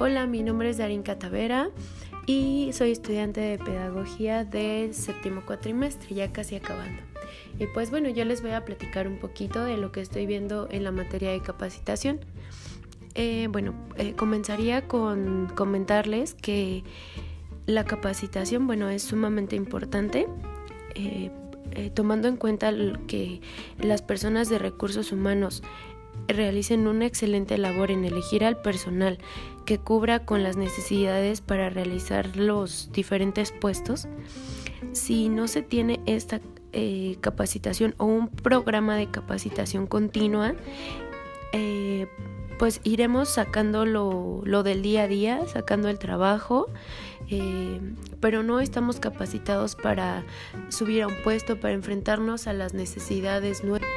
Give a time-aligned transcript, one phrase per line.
[0.00, 1.70] Hola, mi nombre es Darín Catavera
[2.24, 7.02] y soy estudiante de pedagogía del séptimo cuatrimestre, ya casi acabando.
[7.58, 10.68] Y pues bueno, yo les voy a platicar un poquito de lo que estoy viendo
[10.70, 12.20] en la materia de capacitación.
[13.16, 16.84] Eh, bueno, eh, comenzaría con comentarles que
[17.66, 20.28] la capacitación, bueno, es sumamente importante.
[20.94, 21.32] Eh,
[21.94, 22.72] tomando en cuenta
[23.08, 23.40] que
[23.78, 25.62] las personas de recursos humanos
[26.26, 29.18] realicen una excelente labor en elegir al personal
[29.64, 34.08] que cubra con las necesidades para realizar los diferentes puestos,
[34.92, 36.40] si no se tiene esta
[36.72, 40.54] eh, capacitación o un programa de capacitación continua,
[41.52, 42.06] eh,
[42.58, 46.66] pues iremos sacando lo, del día a día, sacando el trabajo,
[47.28, 47.80] eh,
[48.20, 50.24] pero no estamos capacitados para
[50.68, 53.88] subir a un puesto, para enfrentarnos a las necesidades nuevas.